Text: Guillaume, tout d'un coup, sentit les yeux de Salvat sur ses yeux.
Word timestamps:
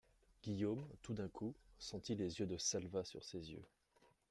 Guillaume, 0.41 0.83
tout 1.03 1.13
d'un 1.13 1.27
coup, 1.29 1.53
sentit 1.77 2.15
les 2.15 2.39
yeux 2.39 2.47
de 2.47 2.57
Salvat 2.57 3.03
sur 3.03 3.23
ses 3.23 3.51
yeux. 3.51 3.63